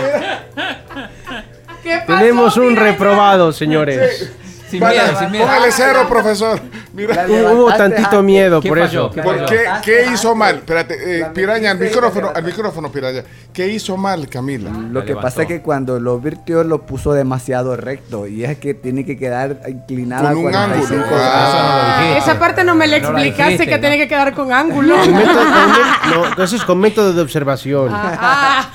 [1.82, 4.30] ¿Qué pasó, Tenemos un reprobado, señores.
[4.68, 5.44] Sin miedo, sin miedo.
[5.46, 6.60] Póngale cero, profesor.
[6.92, 7.26] Mira.
[7.28, 9.10] Hubo levantaste tantito miedo ¿Qué por eso.
[9.10, 9.46] ¿Qué ¿Por falló?
[9.46, 10.56] qué, ¿Qué hizo mal?
[10.56, 13.22] Espérate, eh, piraña, al micrófono, al micrófono, piraña.
[13.52, 14.70] ¿Qué hizo mal, Camila?
[14.70, 18.74] Lo que pasa es que cuando lo virtió lo puso demasiado recto y es que
[18.74, 21.16] tiene que quedar inclinada Con un 45 ángulo.
[21.20, 22.14] Ah.
[22.18, 23.80] Esa parte no me la No la explicaste dijiste, que ¿no?
[23.80, 24.96] tiene que quedar con ángulo.
[24.96, 27.90] Con método- con no, eso es con método de observación.
[27.92, 28.68] Ah,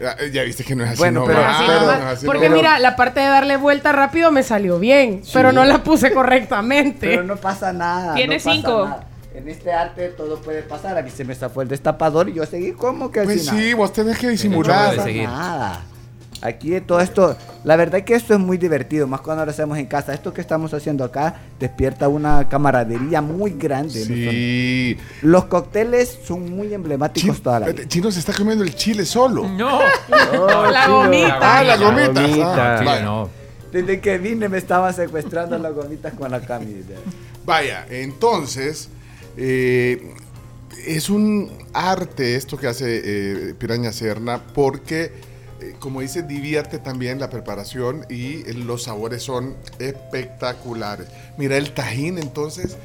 [0.00, 0.98] Ya, ya viste que no es así.
[0.98, 2.00] Bueno, no, pero- pero- nomás.
[2.00, 2.56] no, así Porque no.
[2.56, 4.97] mira, la parte de darle vuelta rápido me salió bien,
[5.32, 7.06] pero no la puse correctamente.
[7.08, 8.14] Pero no pasa nada.
[8.14, 8.84] Tiene no cinco.
[8.84, 9.04] nada.
[9.34, 10.98] En este arte todo puede pasar.
[10.98, 13.56] A mí se me zafó el destapador y yo seguí como que al Pues final.
[13.56, 14.94] sí, vos tenés que No disimular.
[14.96, 15.80] puede pasa nada.
[16.40, 19.86] Aquí todo esto, la verdad que esto es muy divertido, más cuando lo hacemos en
[19.86, 20.14] casa.
[20.14, 23.98] Esto que estamos haciendo acá despierta una camaradería muy grande.
[24.00, 24.06] ¿no?
[24.06, 24.96] Sí.
[25.20, 27.70] Son- Los cócteles son muy emblemáticos toda la vida.
[27.70, 29.48] espérate, Chino se está comiendo el chile solo.
[29.48, 29.80] No.
[30.72, 31.38] La gomita.
[31.42, 32.22] Ah, la gomita.
[32.22, 32.74] gomita.
[32.74, 33.02] Ah, Sí, vaya.
[33.04, 33.37] no.
[33.72, 36.94] Desde que vine me estaban secuestrando las gomitas con la camisa.
[37.44, 38.88] Vaya, entonces,
[39.36, 40.14] eh,
[40.86, 45.12] es un arte esto que hace eh, Piraña Serna porque,
[45.60, 51.08] eh, como dice, divierte también la preparación y los sabores son espectaculares.
[51.36, 52.76] Mira el tajín, entonces.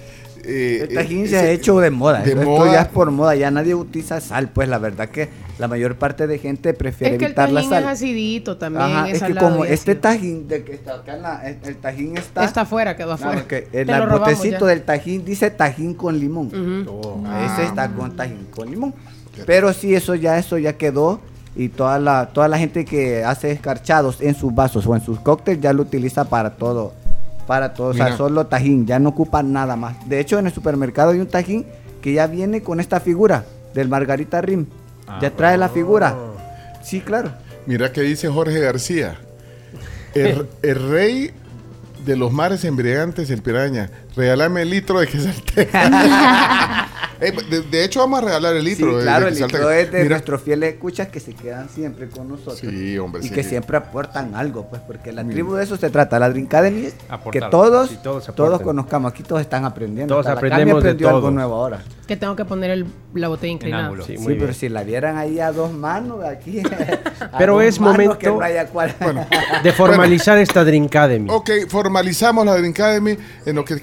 [0.43, 2.21] El tajín se ha hecho de moda.
[2.21, 2.73] de Esto moda.
[2.73, 3.33] ya es por moda.
[3.35, 4.49] Ya nadie utiliza sal.
[4.49, 7.59] Pues la verdad que la mayor parte de gente prefiere Es que el evitar la
[7.61, 7.83] tajín sal.
[7.83, 8.83] es acidito también.
[8.85, 10.01] Ajá, es es que como este ácido.
[10.01, 13.45] tajín de que está acá en la, el, el tajín está, Está afuera, quedó afuera.
[13.71, 14.65] el, robamos botecito ya.
[14.67, 16.47] del tajín dice tajín con limón.
[16.47, 17.23] Ujú.
[17.45, 18.93] Ese está con tajín con limón.
[19.45, 21.19] Pero sí, eso ya, eso ya quedó
[21.55, 25.19] y toda la, toda la gente que hace escarchados en sus vasos o en sus
[25.19, 26.93] cócteles ya lo utiliza para todo.
[27.47, 30.07] Para todo, o sea, solo tajín, ya no ocupan nada más.
[30.07, 31.65] De hecho, en el supermercado hay un tajín
[32.01, 34.65] que ya viene con esta figura del Margarita Rim.
[35.21, 36.15] Ya trae la figura.
[36.83, 37.33] Sí, claro.
[37.65, 39.17] Mira que dice Jorge García.
[40.13, 41.31] El, el rey
[42.05, 43.89] de los mares embriagantes, el piraña.
[44.15, 46.89] Regálame el litro de quesalteca.
[47.23, 49.71] Eh, de, de hecho, vamos a regalar el litro sí, de, claro, de el litro
[49.71, 52.59] es de Mira, nuestros fieles escuchas que se quedan siempre con nosotros.
[52.59, 53.33] Sí, hombre, Y sí.
[53.33, 55.33] que siempre aportan algo, pues, porque la Mira.
[55.35, 56.19] tribu de eso se trata.
[56.19, 56.95] La Drink Academy es
[57.31, 59.11] que todos, Sí, todos todos, conozcamos.
[59.11, 60.13] Aquí todos están aprendiendo.
[60.13, 61.81] Todos Hasta la Cami aprendemos de aprendió algo nuevo ahora.
[62.07, 63.91] Que tengo que poner el- la botella inclinada.
[64.05, 66.59] Sí, pero si la vieran ahí a dos manos, aquí.
[67.31, 68.93] a Pero es momento- que no haya cual-
[69.63, 71.29] De formalizar esta Drink Academy.
[71.31, 73.77] Ok, formalizamos la Drink Academy en lo que...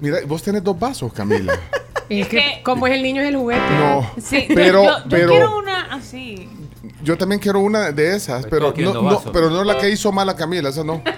[0.00, 1.52] Mira, vos tenés dos vasos, Camila.
[2.08, 3.60] Es que, que- como es el niño, es el juguete.
[3.78, 6.48] No, Sí, pero, yo, yo pero quiero una así.
[7.02, 10.12] yo también quiero una de esas, Pues pero no, no- pero no la que hizo
[10.12, 11.02] mala Camila, esa no.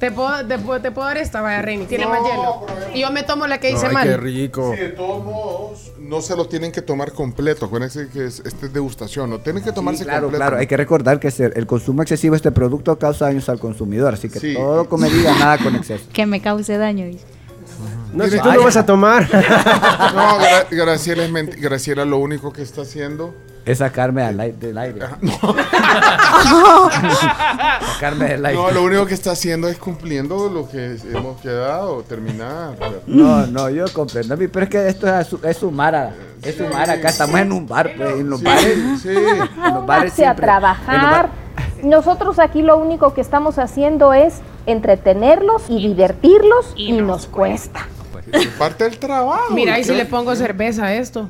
[0.00, 1.86] ¿Te puedo, te, puedo, te puedo dar esta, vaya, Reini.
[1.86, 2.66] Tiene No, más hielo.
[2.94, 4.06] Y yo me tomo la que hice Ay, mal.
[4.08, 4.72] qué rico.
[4.74, 7.64] Sí, de todos modos, no se los tienen que tomar completo.
[7.66, 10.40] Acuérdense que es, este es degustación, no tienen que tomarse Sí, claro, completo.
[10.42, 10.56] claro.
[10.58, 14.12] Hay que recordar que el consumo excesivo de este producto causa daños al consumidor.
[14.14, 14.54] Así que Sí.
[14.54, 16.04] todo medida, nada con exceso.
[16.12, 17.24] Que me cause daño, dice.
[18.14, 19.28] No, si tú no vas a tomar.
[20.14, 23.34] No, Gra- Graciela, es Graciela lo único que está haciendo.
[23.64, 25.00] Es sacarme al aire, del aire.
[27.94, 28.60] sacarme del aire.
[28.60, 32.74] No, lo único que está haciendo es cumpliendo lo que hemos quedado, terminar.
[33.06, 34.36] No, no, yo comprendo.
[34.36, 36.10] mi, Pero es que esto es, su- es sumar, a-
[36.42, 37.08] es sumar acá.
[37.08, 38.78] Estamos en un bar, pues, en los Sí, bares.
[39.02, 39.08] sí.
[39.08, 41.28] En los bares Pónganse a siempre- en los trabajar.
[41.28, 41.30] ba-
[41.82, 44.34] Nosotros aquí lo único que estamos haciendo es
[44.66, 47.86] entretenerlos y divertirlos y, nos cuesta.
[48.32, 49.52] Es parte del trabajo.
[49.54, 51.28] Mira, y si le pongo cerveza a esto.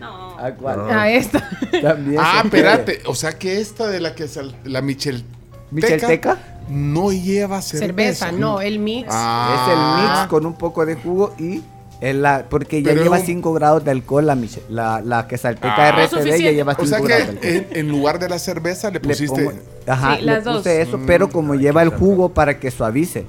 [0.00, 0.38] No.
[0.38, 0.90] ¿A cuál?
[0.90, 1.48] A esta.
[1.82, 3.00] También Ah, espérate.
[3.06, 5.24] O sea que esta de la que sal- la Michel
[5.70, 6.38] ¿Michelteca?
[6.68, 7.86] no lleva cerveza.
[8.26, 9.08] Cerveza, no, el mix.
[9.10, 9.64] Ah.
[9.66, 11.62] Es el mix con un poco de jugo y
[12.00, 14.36] la, porque ya Pero lleva es un- 5 grados de alcohol la,
[14.68, 16.06] la, la quesalteca Ah.
[16.06, 17.66] RTD ya lleva 5 O sea grados de que alcohol.
[17.72, 19.44] en, en lugar de la cerveza le Le pusiste.
[19.44, 20.58] pongo- ajá, Sí, le las dos.
[20.58, 23.24] puse eso, pero como lleva el jugo para que suavice.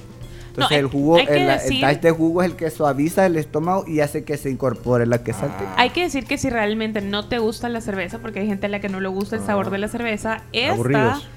[0.58, 3.26] Entonces No, el jugo, hay que el, decir- dash de jugo es el que suaviza
[3.26, 5.74] el estómago y hace que se incorpore la quesalteca.
[5.76, 8.68] Hay que decir que si realmente no te gusta la cerveza, porque hay gente a
[8.68, 10.72] la que no le gusta el sabor de la cerveza, esta...
[10.74, 11.28] Aburridos.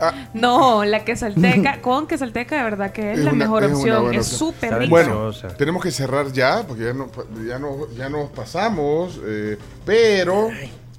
[0.00, 0.12] Ah.
[0.34, 4.14] No, la quesalteca, con quesalteca de verdad que es, Es la una- mejor es opción.
[4.14, 4.90] Es súper rica.
[4.90, 7.08] Bueno, tenemos que cerrar ya, porque ya, no,
[7.48, 10.50] ya, no, ya nos pasamos, eh, pero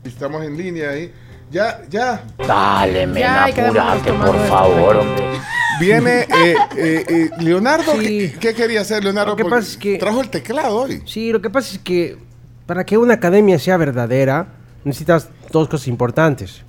[0.04, 1.14] estamos en línea ahí.
[1.52, 2.24] Ya, ya.
[2.48, 5.24] Dale, darnos apurate, por favor, hombre.
[5.80, 7.94] Viene eh, eh, eh, Leonardo.
[8.00, 8.34] Sí.
[8.34, 9.32] ¿qué, qué quería hacer, Leonardo?
[9.32, 11.02] Lo que pasa es que- Trajo el teclado hoy.
[11.06, 12.18] Sí, lo que pasa es que
[12.66, 14.48] para que una academia sea verdadera,
[14.84, 16.64] necesitas dos cosas importantes.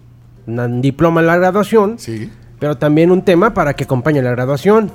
[0.47, 2.31] Un diploma en la graduación, Sí.
[2.59, 4.91] pero también un tema para que acompañe la graduación.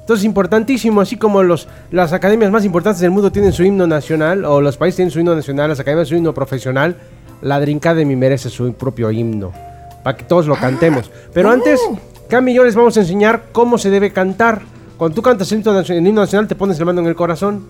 [0.00, 4.44] Entonces, importantísimo, así como los, las academias más importantes del mundo tienen su himno nacional,
[4.44, 6.96] o los países tienen su himno nacional, las academias su himno profesional,
[7.40, 9.52] la Drink Academy merece su propio himno,
[10.02, 11.10] para que todos lo cantemos.
[11.32, 11.80] Pero antes,
[12.32, 14.62] Cami y yo les vamos a enseñar cómo se debe cantar.
[14.96, 17.66] Cuando tú cantas el himno, el himno nacional, te pones el mando en el corazón.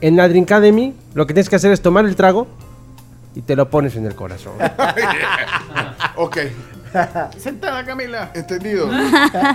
[0.00, 2.46] En la Drink Academy, lo que tienes que hacer es tomar el trago
[3.34, 4.52] y te lo pones en el corazón.
[6.16, 6.38] Ok,
[7.38, 8.30] Sentada, Camila.
[8.34, 8.88] entendido.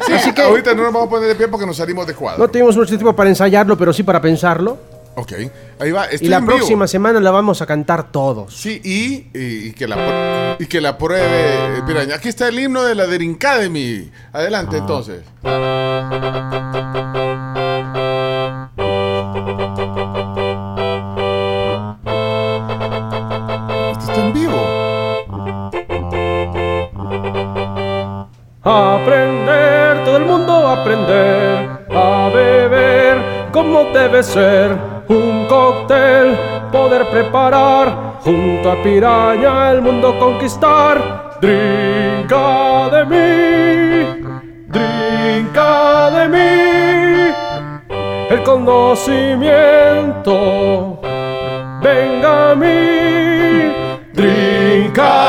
[0.06, 2.14] Sí, así que ahorita no nos vamos a poner de pie porque nos salimos de
[2.14, 2.44] cuadro.
[2.44, 4.78] No tuvimos mucho tiempo para ensayarlo, pero sí para pensarlo.
[5.20, 5.34] Ok,
[5.80, 6.06] ahí va.
[6.06, 6.58] Estoy Y la en vivo.
[6.58, 8.56] próxima semana la vamos a cantar todos.
[8.56, 11.26] Sí, y, y- y que la, y que la pruebe
[11.78, 12.16] eh, Piraña.
[12.16, 14.10] Aquí está el himno de la Drink Academy.
[14.32, 14.80] Adelante, Ah.
[14.80, 15.22] entonces.
[23.92, 24.60] Esto está en vivo.
[28.64, 33.18] Aprender, todo el mundo aprender a beber
[33.52, 34.78] como debe ser.
[35.10, 36.38] Un cóctel
[36.72, 41.40] poder preparar, junto a piraña el mundo conquistar.
[41.42, 42.32] Drink
[42.92, 44.06] de mí,
[44.68, 45.58] drink
[46.16, 47.34] de mí.
[48.30, 51.00] El conocimiento
[51.82, 53.74] venga a mí.
[54.14, 55.29] Drinka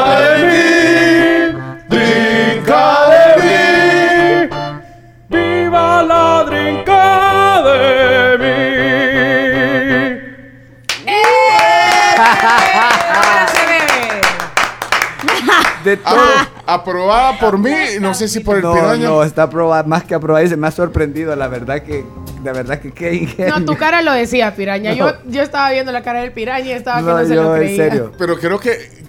[16.80, 19.08] aprobada por mí, no sé si por el no, Piraña.
[19.08, 20.44] no, está aprobada, más que aprobada.
[20.44, 22.04] y Se me ha sorprendido, la verdad que,
[22.44, 23.58] la verdad que qué ingenio.
[23.58, 24.90] No, tu cara lo decía, piraña.
[24.94, 24.96] No.
[24.96, 27.42] Yo, yo estaba viendo la cara del piraña y estaba que No, no se yo,
[27.42, 27.84] lo en creía.
[27.84, 28.12] serio.
[28.18, 29.00] Pero creo que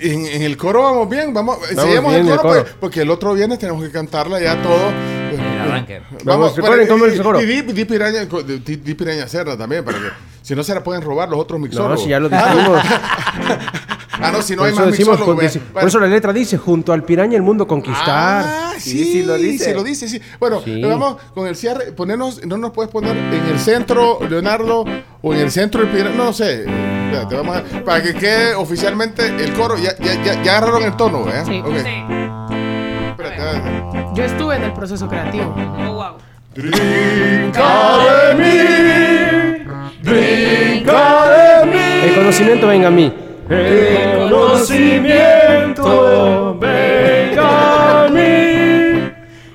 [0.00, 3.02] En, en el coro vamos bien, vamos, seguimos bien el en el coro, pues, porque
[3.02, 4.88] el otro viernes tenemos que cantarla ya todo.
[4.88, 6.00] En arranque.
[6.24, 6.54] Vamos,
[7.22, 7.40] coro.
[7.42, 10.04] Y di, di piraña, di, di piraña cerda también, para que
[10.40, 12.02] si no se la pueden robar los otros No, mixólogos.
[12.02, 12.80] si ya lo dijimos.
[14.22, 15.20] Ah, no, si no por, hay eso más decimos,
[15.72, 18.44] por eso la letra dice, junto al piraña el mundo conquistar.
[18.46, 19.64] Ah, sí, Sí, sí lo dice.
[19.66, 20.20] sí lo dice, sí.
[20.38, 20.82] Bueno, Sí.
[20.82, 21.92] vamos con el cierre.
[21.92, 24.84] Ponernos, no nos puedes poner en el centro, Leonardo,
[25.22, 26.16] o en el centro del Piraña.
[26.16, 26.64] No, no sé.
[26.64, 29.76] Espérate, vamos a- para que quede oficialmente el coro.
[29.76, 31.42] Ya, ya, ya, ya agarraron el tono, ¿eh?
[31.44, 31.60] Sí.
[31.64, 31.74] Ok.
[31.76, 32.04] Sí.
[33.10, 34.08] Espérate, espérate.
[34.14, 35.54] Yo estuve en el proceso creativo.
[35.56, 36.16] Oh, wow.
[42.04, 43.12] El conocimiento venga a mí.
[43.50, 49.10] El conocimiento venga a mí.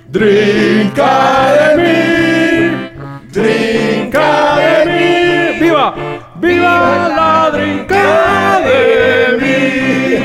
[0.10, 2.92] Drinka de mí.
[3.32, 5.60] Drinka de mí.
[5.62, 5.96] ¡Viva!
[6.36, 10.18] ¡Viva la drinka de mí!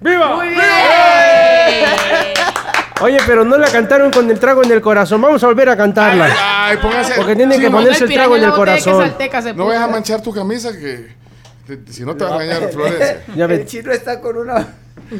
[0.00, 0.38] ¡Viva!
[3.00, 5.22] Oye, pero no la cantaron con el trago en el corazón.
[5.22, 6.28] Vamos a volver a cantarla.
[6.36, 7.14] Ay, póngase.
[7.14, 9.14] Porque tiene Sí, que ponerse el trago en el corazón.
[9.54, 11.22] No vayas a manchar tu camisa que.
[11.90, 13.24] Si no te va a regañar Florencia.
[13.36, 14.74] Ya El chino está con una.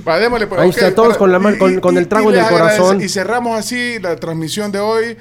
[0.07, 2.33] Va, démosle, pues, Ahí ok, está, todos para- con la man- con- con el trago
[2.33, 3.01] en el corazón.
[3.03, 5.17] Y cerramos así la transmisión de hoy.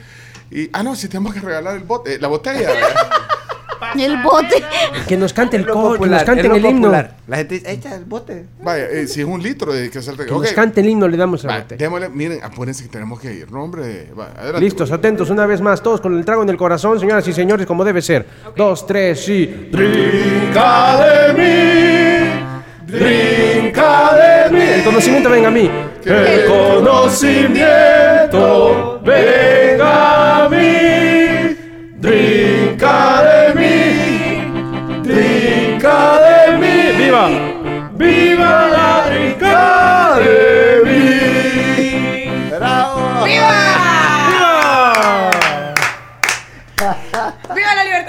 [0.51, 2.69] Y, ah, no, si tenemos que regalar el bote, eh, la botella.
[3.97, 4.63] El bote.
[5.07, 6.81] Que nos cante el lo coro, que nos lo el himno.
[6.87, 7.15] popular.
[7.27, 8.45] La gente dice, echa el bote.
[8.61, 10.53] Vaya, eh, si es un litro de que hacer Que nos Ok.
[10.53, 11.75] cante el himno, le damos el Va, bote.
[11.75, 13.51] démosle, miren, apúrense que tenemos que ir.
[13.51, 14.09] No, hombre.
[14.17, 14.61] Va, adelante.
[14.61, 17.65] Listos, atentos, una vez más, todos con el trago en el corazón, señoras y señores,
[17.65, 18.25] como debe ser.
[18.55, 19.69] Dos, tres, sí.
[19.71, 21.43] Drinka de mí,
[22.87, 24.61] de mí.
[24.61, 25.69] El conocimiento venga a mí.
[26.05, 29.52] El conocimiento venga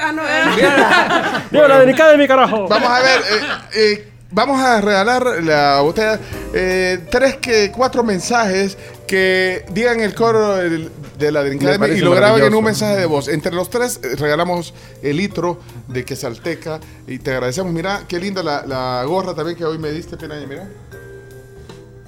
[0.07, 1.43] Ah, no, eh.
[1.51, 2.69] ¡Viva la de mi carajo!
[2.69, 3.21] Vamos a ver.
[3.21, 3.41] eh,
[3.75, 6.19] eh, vamos a regalar la botella.
[6.53, 12.11] eh, tres que cuatro mensajes que digan el coro del- de la Academy y lo
[12.11, 13.29] graben en un mensaje de voz.
[13.29, 17.73] Entre los tres eh, regalamos el litro de quesalteca y te agradecemos.
[17.73, 20.69] Mira, qué linda la, la gorra también que hoy me diste, Piraña, mira.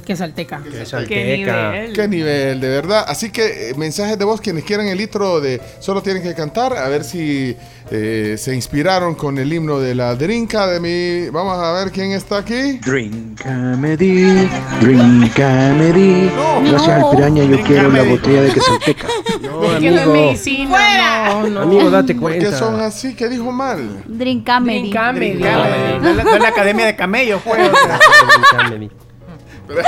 [0.06, 0.62] Que salteca.
[0.62, 1.92] Qué Qué nivel.
[1.92, 3.04] Qué nivel, de verdad.
[3.08, 6.76] Así que eh, mensajes de voz, quienes quieran el litro de solo tienen que cantar,
[6.76, 7.56] a ver si
[7.90, 11.28] eh, se inspiraron con el himno de la Drink Academy.
[11.30, 12.78] Vamos a ver quién está aquí.
[12.84, 14.48] Drincamedy,
[14.80, 16.30] drincamedy.
[16.70, 19.08] Gracias al piraña, yo quiero la botella de quesalteca.
[19.42, 20.12] No, Es que no es amigo.
[20.12, 21.28] medicina.
[21.30, 21.60] No, no.
[21.62, 22.56] Amigo, date ¿Por qué cuenta.
[22.58, 23.14] son así?
[23.14, 24.04] ¿Qué dijo mal?
[26.00, 27.60] No es la, no es la academia de camellos, pues.
[29.74, 29.84] sea.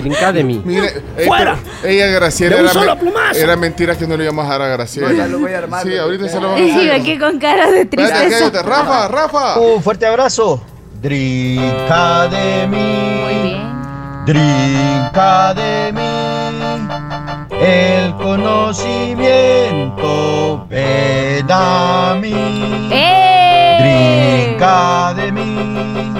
[0.02, 0.62] Drincademy.
[0.64, 1.56] Mire, eh, ¡Fuera!
[1.82, 3.38] pero Ella, Graciela, ¡De un era, solo me- plumazo!
[3.40, 5.12] era mentira que no le íbamos a dar a Graciela.
[5.12, 5.82] Ya lo voy a armar.
[5.84, 6.96] Sí, ahorita se lo vamos a Sí, dar.
[7.00, 8.50] aquí con cara de Espérate, tristeza.
[8.52, 8.68] cállate.
[8.68, 9.58] Rafa, Rafa.
[9.60, 10.62] Un fuerte abrazo.
[11.02, 13.62] Drinka de Muy mí, bien.
[14.24, 16.00] drinka de mí.
[17.60, 18.14] El
[19.46, 22.88] conocimiento ven a mí.
[22.92, 24.46] ¡Eh!
[24.48, 26.12] Drinka de mí,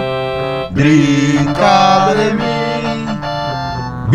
[0.73, 2.46] drinka de mí.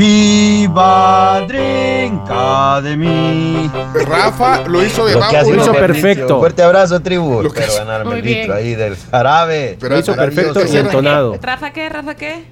[0.01, 3.69] Viva drinka de mí.
[4.07, 5.51] Rafa lo hizo de bajo.
[5.51, 6.39] Lo hizo perfecto.
[6.39, 7.43] Fuerte abrazo, tribu.
[7.43, 8.57] Lo que Espero ganarme Muy el litro bien.
[8.57, 9.77] ahí del jarabe.
[9.79, 11.37] Pero Lo hizo perfecto y entonado.
[11.39, 11.87] ¿Rafa qué?
[11.87, 12.45] ¿Rafa qué?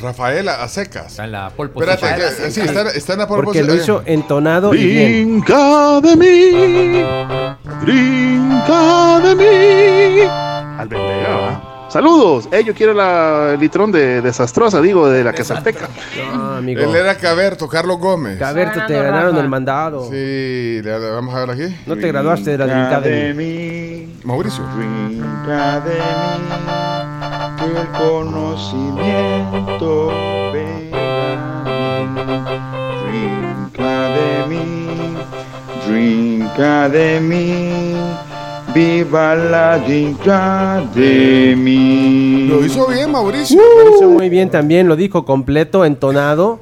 [0.00, 1.06] Rafaela a secas.
[1.08, 4.02] Está en la pole Espérate, que- sí, está, está en la pole Porque lo hizo
[4.06, 5.40] entonado y bien.
[5.40, 7.04] Brinca de mí,
[7.82, 10.20] brinca de mí.
[10.78, 11.73] Al ¿va?
[11.94, 15.88] Saludos, eh, yo quiero la el litrón de desastrosa, digo, de la quesalteca.
[16.34, 16.80] No, amigo.
[16.82, 18.36] Él era Caberto, Carlos Gómez.
[18.36, 20.02] Caberto, te Ganando ganaron el mandado.
[20.10, 21.72] Sí, le- le- vamos a ver aquí.
[21.86, 24.64] No te graduaste de la Brinca de mí, Mauricio.
[24.76, 26.00] brinca de mí,
[27.60, 30.08] que el conocimiento
[30.52, 31.32] venga a
[32.98, 33.30] mí.
[33.78, 35.16] Brinca de mí,
[35.88, 37.96] brinca de mí,
[38.74, 42.46] viva la brinca de mí.
[42.48, 43.60] Lo hizo bien, Mauricio.
[43.60, 46.60] Lo hizo muy bien también, lo dijo completo, entonado.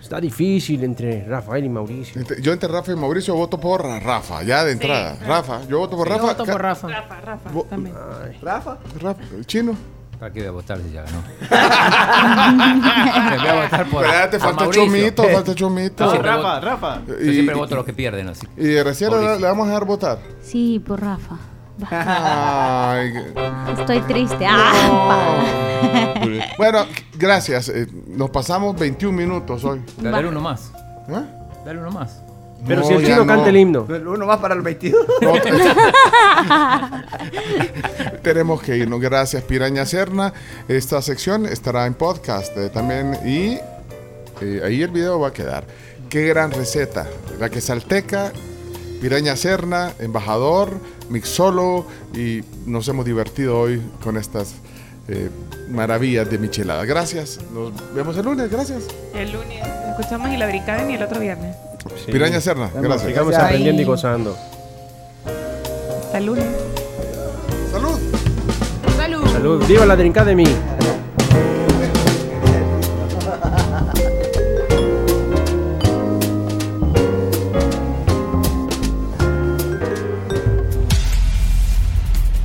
[0.00, 2.20] Está difícil entre Rafael y Mauricio.
[2.40, 5.16] Yo entre Rafa y Mauricio voto por Rafa, ya de entrada.
[5.26, 6.26] Rafa, yo voto por Yo Rafa.
[6.28, 6.88] voto Ca- por Rafa.
[6.88, 7.50] Rafa, Rafa.
[7.52, 7.94] Vo- También.
[8.42, 8.78] Rafa.
[9.00, 9.76] Rafa, el chino.
[10.20, 11.22] ¿Para qué voy a votar si ya ganó?
[13.30, 14.04] Me voy a votar por.
[14.04, 14.84] Espérate, falta Mauricio.
[14.84, 16.04] chomito, falta chomito.
[16.04, 17.00] No, Rafa, Rafa.
[17.08, 18.46] Yo siempre voto a los que pierden, así.
[18.58, 20.18] Y recién le, le vamos a dejar votar.
[20.42, 21.36] Sí, por Rafa.
[21.90, 23.14] Ay,
[23.78, 24.46] Estoy triste.
[24.46, 25.42] Ah,
[26.58, 27.70] bueno, gracias.
[27.70, 29.80] Eh, Nos pasamos 21 minutos hoy.
[29.96, 30.70] Dale uno más.
[31.08, 31.22] ¿Eh?
[31.64, 32.22] Dale uno más.
[32.66, 33.26] Pero No, si el chino no.
[33.26, 33.86] canta el himno.
[33.88, 35.06] Uno más para el 22.
[35.22, 35.32] No,
[38.22, 39.00] Tenemos que irnos.
[39.00, 40.32] Gracias, Piraña Serna.
[40.68, 43.58] Esta sección estará en podcast eh, también y
[44.42, 45.64] eh, ahí el video va a quedar.
[46.08, 47.06] Qué gran receta.
[47.38, 48.32] La que salteca,
[49.00, 54.54] Piraña Serna, embajador, mixólogo y nos hemos divertido hoy con estas
[55.08, 55.30] eh,
[55.70, 56.84] maravillas de michelada.
[56.84, 57.38] Gracias.
[57.52, 58.50] Nos vemos el lunes.
[58.50, 58.84] Gracias.
[59.14, 61.56] El lunes escuchamos y la brincada y el otro viernes.
[62.04, 62.12] Sí.
[62.12, 62.70] Piraña Serna.
[62.74, 63.08] Gracias.
[63.08, 63.44] Sigamos Gracias.
[63.48, 64.36] aprendiendo y gozando.
[66.20, 66.44] Lunes.
[67.72, 67.98] Salud.
[68.96, 69.26] Salud.
[69.32, 69.66] Salud.
[69.66, 70.44] Viva la Drink Academy.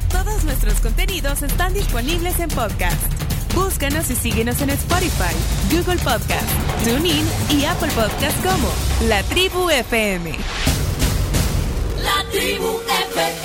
[0.09, 3.14] Todos nuestros contenidos están disponibles en podcast.
[3.75, 5.35] Búscanos y síguenos en Spotify,
[5.69, 6.49] Google Podcast,
[6.85, 8.69] TuneIn y Apple Podcast como
[9.09, 10.31] La Tribu FM.
[12.01, 12.79] La tribu
[13.11, 13.44] FM.